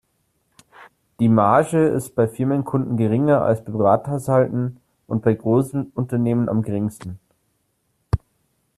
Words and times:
Die 1.19 1.29
Marge 1.29 1.85
ist 1.85 2.15
bei 2.15 2.27
Firmenkunden 2.27 2.97
geringer 2.97 3.43
als 3.43 3.63
bei 3.63 3.69
Privathaushalten 3.71 4.77
und 5.05 5.21
bei 5.21 5.35
Großunternehmen 5.35 6.49
am 6.49 6.63
geringsten. 6.63 7.19